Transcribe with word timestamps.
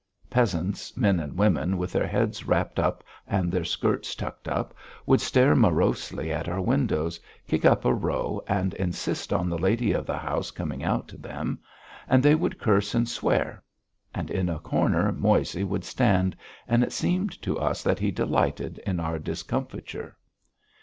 Peasants, 0.31 0.97
men 0.97 1.19
and 1.19 1.37
women 1.37 1.77
with 1.77 1.91
their 1.93 2.07
heads 2.07 2.47
wrapped 2.47 2.79
up 2.79 3.03
and 3.27 3.51
their 3.51 3.63
skirts 3.63 4.15
tucked 4.15 4.47
up, 4.47 4.73
would 5.05 5.21
stare 5.21 5.55
morosely 5.55 6.31
at 6.33 6.49
our 6.49 6.59
windows, 6.59 7.19
kick 7.47 7.65
up 7.65 7.85
a 7.85 7.93
row 7.93 8.41
and 8.47 8.73
insist 8.73 9.31
on 9.31 9.47
the 9.47 9.59
lady 9.59 9.91
of 9.91 10.07
the 10.07 10.17
house 10.17 10.49
coming 10.49 10.83
out 10.83 11.07
to 11.07 11.17
them; 11.17 11.59
and 12.07 12.23
they 12.23 12.33
would 12.33 12.57
curse 12.57 12.95
and 12.95 13.07
swear. 13.09 13.61
And 14.11 14.31
in 14.31 14.49
a 14.49 14.57
corner 14.57 15.11
Moissey 15.11 15.63
would 15.63 15.85
stand, 15.85 16.35
and 16.67 16.81
it 16.81 16.91
seemed 16.93 17.39
to 17.43 17.59
us 17.59 17.83
that 17.83 17.99
he 17.99 18.09
delighted 18.09 18.79
in 18.79 18.99
our 18.99 19.19
discomfiture. 19.19 20.17